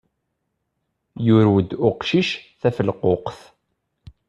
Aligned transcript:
Yurew-d 1.25 1.69
uqcic 1.89 2.29
tafelquqt. 2.61 3.39